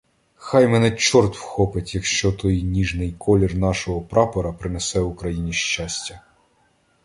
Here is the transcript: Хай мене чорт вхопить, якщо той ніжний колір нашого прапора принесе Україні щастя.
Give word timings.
Хай 0.35 0.67
мене 0.67 0.91
чорт 0.91 1.35
вхопить, 1.35 1.95
якщо 1.95 2.31
той 2.31 2.63
ніжний 2.63 3.11
колір 3.11 3.55
нашого 3.55 4.01
прапора 4.01 4.53
принесе 4.53 4.99
Україні 4.99 5.53
щастя. 5.53 6.21